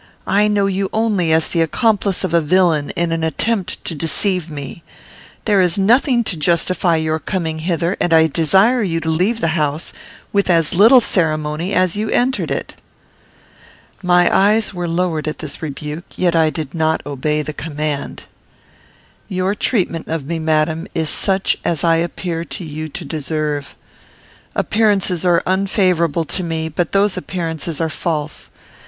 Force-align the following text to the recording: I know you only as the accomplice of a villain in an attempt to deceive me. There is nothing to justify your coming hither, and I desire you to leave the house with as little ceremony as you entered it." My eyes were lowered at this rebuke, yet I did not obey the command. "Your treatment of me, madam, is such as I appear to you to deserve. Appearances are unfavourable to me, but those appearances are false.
I 0.25 0.47
know 0.47 0.65
you 0.65 0.89
only 0.91 1.31
as 1.31 1.49
the 1.49 1.61
accomplice 1.61 2.23
of 2.23 2.33
a 2.33 2.41
villain 2.41 2.89
in 2.95 3.11
an 3.11 3.23
attempt 3.23 3.85
to 3.85 3.93
deceive 3.93 4.49
me. 4.49 4.81
There 5.45 5.61
is 5.61 5.77
nothing 5.77 6.23
to 6.23 6.35
justify 6.37 6.95
your 6.95 7.19
coming 7.19 7.59
hither, 7.59 7.97
and 7.99 8.11
I 8.11 8.25
desire 8.25 8.81
you 8.81 8.99
to 9.01 9.09
leave 9.09 9.41
the 9.41 9.49
house 9.49 9.93
with 10.33 10.49
as 10.49 10.73
little 10.73 11.01
ceremony 11.01 11.75
as 11.75 11.95
you 11.97 12.09
entered 12.09 12.49
it." 12.49 12.73
My 14.01 14.27
eyes 14.35 14.73
were 14.73 14.87
lowered 14.87 15.27
at 15.27 15.37
this 15.37 15.61
rebuke, 15.61 16.17
yet 16.17 16.35
I 16.35 16.49
did 16.49 16.73
not 16.73 17.05
obey 17.05 17.43
the 17.43 17.53
command. 17.53 18.23
"Your 19.29 19.53
treatment 19.53 20.07
of 20.07 20.25
me, 20.25 20.39
madam, 20.39 20.87
is 20.95 21.09
such 21.11 21.57
as 21.63 21.83
I 21.83 21.97
appear 21.97 22.43
to 22.43 22.65
you 22.65 22.89
to 22.89 23.05
deserve. 23.05 23.75
Appearances 24.55 25.25
are 25.25 25.43
unfavourable 25.45 26.25
to 26.25 26.41
me, 26.41 26.69
but 26.69 26.91
those 26.91 27.17
appearances 27.17 27.79
are 27.79 27.87
false. 27.87 28.49